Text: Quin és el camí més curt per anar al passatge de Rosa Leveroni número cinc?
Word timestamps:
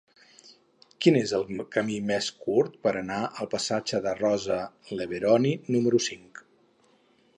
Quin 1.05 1.17
és 1.19 1.33
el 1.39 1.43
camí 1.75 1.97
més 2.11 2.29
curt 2.45 2.79
per 2.87 2.93
anar 3.01 3.19
al 3.43 3.51
passatge 3.53 4.01
de 4.07 4.15
Rosa 4.23 4.59
Leveroni 5.03 5.53
número 5.77 6.03
cinc? 6.11 6.43